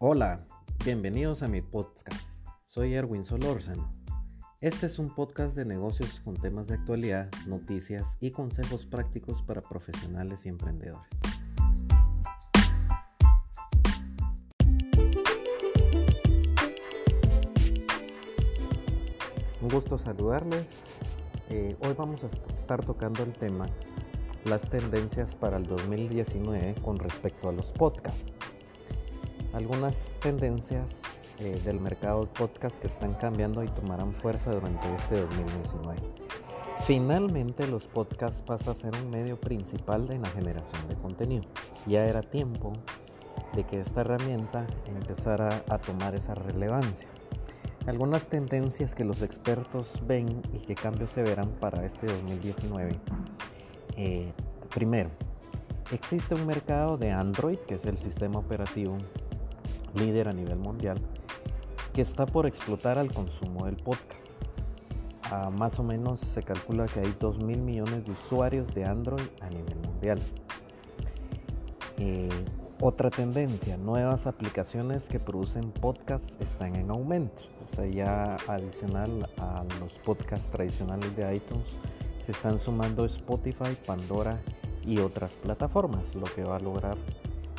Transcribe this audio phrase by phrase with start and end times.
[0.00, 0.46] Hola,
[0.84, 2.40] bienvenidos a mi podcast.
[2.66, 3.90] Soy Erwin Solórzano.
[4.60, 9.60] Este es un podcast de negocios con temas de actualidad, noticias y consejos prácticos para
[9.60, 11.10] profesionales y emprendedores.
[19.60, 20.80] Un gusto saludarles.
[21.50, 23.66] Eh, hoy vamos a estar tocando el tema
[24.44, 28.37] las tendencias para el 2019 con respecto a los podcasts
[29.52, 31.00] algunas tendencias
[31.38, 35.96] eh, del mercado podcast que están cambiando y tomarán fuerza durante este 2019.
[36.80, 41.44] Finalmente los podcasts pasan a ser un medio principal de la generación de contenido.
[41.86, 42.72] Ya era tiempo
[43.54, 47.08] de que esta herramienta empezara a tomar esa relevancia.
[47.86, 52.98] Algunas tendencias que los expertos ven y qué cambios se verán para este 2019.
[53.96, 54.32] Eh,
[54.74, 55.10] primero,
[55.90, 58.98] existe un mercado de Android, que es el sistema operativo
[59.98, 61.00] líder a nivel mundial,
[61.92, 64.14] que está por explotar al consumo del podcast.
[65.58, 69.50] más o menos se calcula que hay 2 mil millones de usuarios de Android a
[69.50, 70.18] nivel mundial.
[71.98, 72.28] Eh,
[72.80, 77.42] otra tendencia, nuevas aplicaciones que producen podcasts están en aumento.
[77.70, 81.76] O sea, ya adicional a los podcasts tradicionales de iTunes,
[82.24, 84.40] se están sumando Spotify, Pandora
[84.84, 86.96] y otras plataformas, lo que va a lograr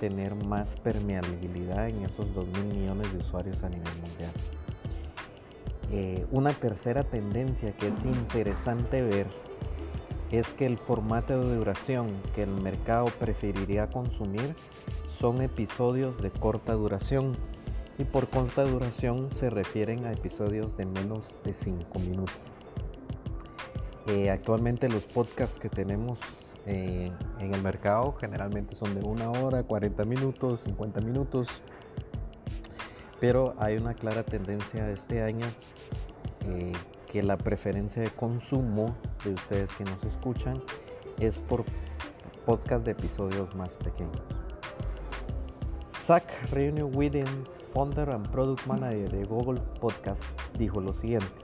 [0.00, 4.32] tener más permeabilidad en esos 2 mil millones de usuarios a nivel mundial.
[5.90, 9.26] Eh, una tercera tendencia que es interesante ver
[10.30, 14.54] es que el formato de duración que el mercado preferiría consumir
[15.18, 17.36] son episodios de corta duración
[17.98, 22.34] y por corta duración se refieren a episodios de menos de 5 minutos.
[24.06, 26.18] Eh, actualmente los podcasts que tenemos
[26.66, 31.48] eh, en el mercado generalmente son de una hora, 40 minutos, 50 minutos.
[33.20, 35.46] Pero hay una clara tendencia este año
[36.46, 36.72] eh,
[37.10, 40.62] que la preferencia de consumo de ustedes que nos escuchan
[41.18, 41.64] es por
[42.44, 44.22] podcast de episodios más pequeños.
[45.88, 46.90] Zach Reunion
[47.72, 50.22] founder and product manager de Google Podcast,
[50.58, 51.41] dijo lo siguiente.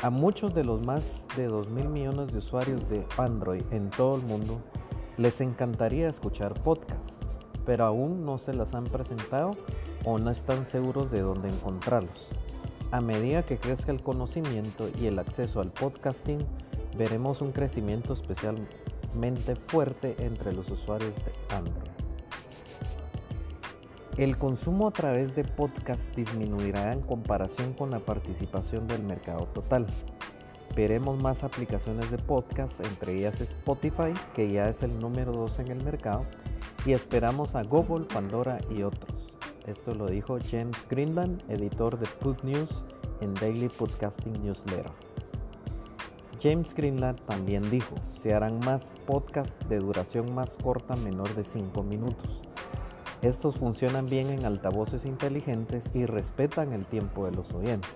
[0.00, 4.14] A muchos de los más de 2 mil millones de usuarios de Android en todo
[4.14, 4.60] el mundo
[5.16, 7.14] les encantaría escuchar podcasts,
[7.66, 9.56] pero aún no se las han presentado
[10.04, 12.28] o no están seguros de dónde encontrarlos.
[12.92, 16.46] A medida que crezca el conocimiento y el acceso al podcasting,
[16.96, 21.97] veremos un crecimiento especialmente fuerte entre los usuarios de Android.
[24.18, 29.86] El consumo a través de podcast disminuirá en comparación con la participación del mercado total.
[30.74, 35.68] Veremos más aplicaciones de podcast, entre ellas Spotify, que ya es el número 2 en
[35.68, 36.26] el mercado,
[36.84, 39.28] y esperamos a Google, Pandora y otros.
[39.68, 42.82] Esto lo dijo James Greenland, editor de Put News
[43.20, 44.90] en Daily Podcasting Newsletter.
[46.42, 51.84] James Greenland también dijo, se harán más podcasts de duración más corta, menor de 5
[51.84, 52.42] minutos
[53.22, 57.90] estos funcionan bien en altavoces inteligentes y respetan el tiempo de los oyentes.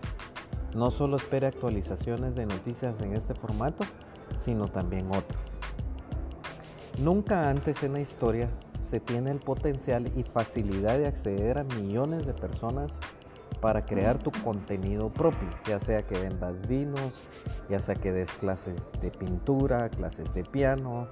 [0.74, 3.84] No solo espere actualizaciones de noticias en este formato,
[4.38, 5.40] sino también otras.
[6.98, 8.48] Nunca antes en la historia
[8.88, 12.90] se tiene el potencial y facilidad de acceder a millones de personas
[13.60, 17.28] para crear tu contenido propio, ya sea que vendas vinos,
[17.70, 21.06] ya sea que des clases de pintura, clases de piano,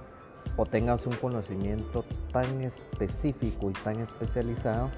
[0.57, 4.89] o tengas un conocimiento tan específico y tan especializado,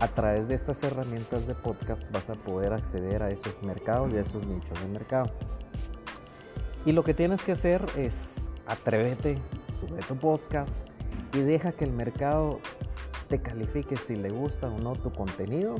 [0.00, 4.18] a través de estas herramientas de podcast vas a poder acceder a esos mercados y
[4.18, 5.30] a esos nichos de mercado.
[6.84, 8.36] Y lo que tienes que hacer es
[8.66, 9.38] atrévete,
[9.80, 10.72] sube tu podcast
[11.32, 12.60] y deja que el mercado
[13.28, 15.76] te califique si le gusta o no tu contenido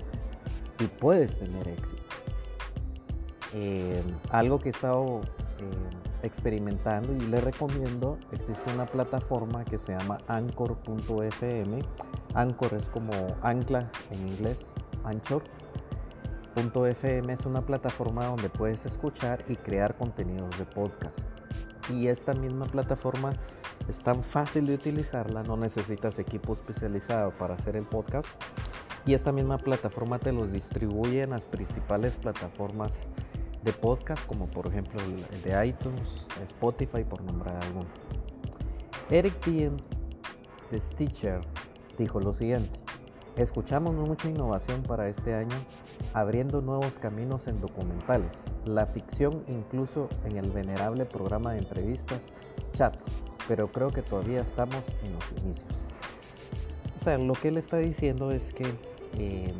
[0.80, 2.02] y puedes tener éxito.
[3.54, 5.20] Eh, algo que he estado
[5.58, 11.78] eh, experimentando y le recomiendo, existe una plataforma que se llama anchor.fm.
[12.34, 13.12] Anchor es como
[13.42, 14.74] ancla en inglés,
[15.04, 15.52] anchor.fm
[17.32, 21.18] es una plataforma donde puedes escuchar y crear contenidos de podcast.
[21.90, 23.32] Y esta misma plataforma
[23.88, 28.28] es tan fácil de utilizarla, no necesitas equipo especializado para hacer el podcast.
[29.06, 32.98] Y esta misma plataforma te los distribuye en las principales plataformas
[33.66, 37.86] de podcast, como por ejemplo el de iTunes, Spotify, por nombrar alguno.
[39.10, 39.76] Eric Bien
[40.70, 41.40] de Stitcher
[41.98, 42.78] dijo lo siguiente.
[43.36, 45.56] Escuchamos mucha innovación para este año,
[46.14, 48.32] abriendo nuevos caminos en documentales,
[48.64, 52.32] la ficción incluso en el venerable programa de entrevistas
[52.70, 52.94] Chat,
[53.48, 55.66] pero creo que todavía estamos en los inicios.
[56.94, 58.64] O sea, lo que él está diciendo es que
[59.18, 59.52] eh,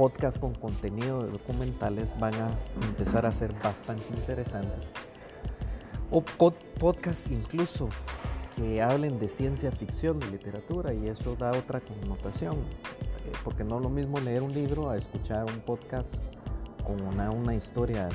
[0.00, 2.48] podcasts con contenido de documentales van a
[2.86, 4.88] empezar a ser bastante interesantes.
[6.10, 7.90] O podcasts incluso
[8.56, 13.76] que hablen de ciencia ficción, de literatura, y eso da otra connotación, eh, porque no
[13.76, 16.14] es lo mismo leer un libro a escuchar un podcast
[16.82, 18.08] con una, historia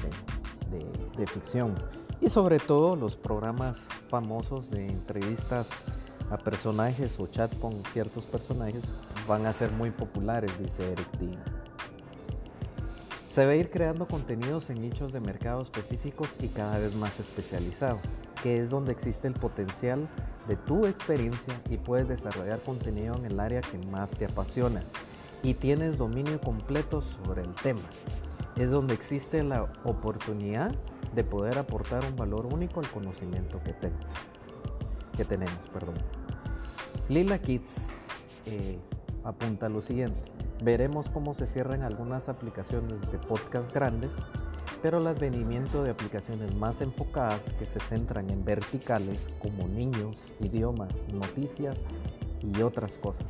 [1.16, 1.76] de ficción.
[2.20, 3.80] Y sobre todo los programas
[4.10, 5.70] famosos de entrevistas
[6.32, 8.86] a personajes o chat con ciertos personajes
[9.28, 11.55] van a ser muy populares, dice Eric Dean.
[13.36, 17.20] Se va a ir creando contenidos en nichos de mercado específicos y cada vez más
[17.20, 18.00] especializados,
[18.42, 20.08] que es donde existe el potencial
[20.48, 24.84] de tu experiencia y puedes desarrollar contenido en el área que más te apasiona
[25.44, 27.82] y tienes dominio completo sobre el tema.
[28.56, 30.74] Es donde existe la oportunidad
[31.14, 35.60] de poder aportar un valor único al conocimiento que tenemos.
[35.74, 35.96] Perdón.
[37.10, 37.76] Lila Kids
[38.46, 38.80] eh,
[39.26, 40.22] apunta lo siguiente.
[40.64, 44.12] Veremos cómo se cierran algunas aplicaciones de podcast grandes,
[44.82, 50.96] pero el advenimiento de aplicaciones más enfocadas que se centran en verticales como niños, idiomas,
[51.12, 51.78] noticias
[52.42, 53.26] y otras cosas.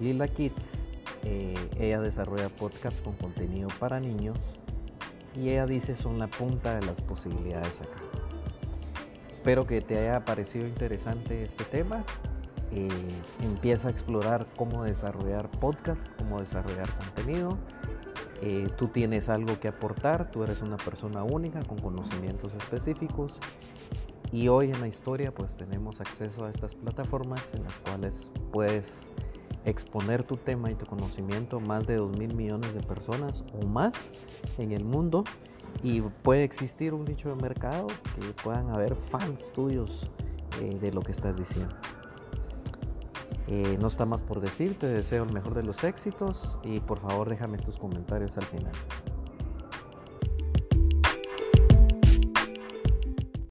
[0.00, 0.88] Lila Kids,
[1.22, 4.36] eh, ella desarrolla podcasts con contenido para niños
[5.34, 7.98] y ella dice son la punta de las posibilidades acá.
[9.30, 12.04] Espero que te haya parecido interesante este tema.
[12.74, 12.88] Eh,
[13.42, 17.56] empieza a explorar cómo desarrollar podcasts, cómo desarrollar contenido.
[18.42, 23.38] Eh, tú tienes algo que aportar, tú eres una persona única con conocimientos específicos
[24.32, 28.90] y hoy en la historia pues tenemos acceso a estas plataformas en las cuales puedes
[29.64, 33.64] exponer tu tema y tu conocimiento a más de 2 mil millones de personas o
[33.66, 33.94] más
[34.58, 35.22] en el mundo
[35.82, 40.10] y puede existir un nicho de mercado que puedan haber fans tuyos
[40.60, 41.74] eh, de lo que estás diciendo.
[43.46, 46.98] Eh, no está más por decir, te deseo el mejor de los éxitos y por
[47.00, 48.72] favor déjame tus comentarios al final.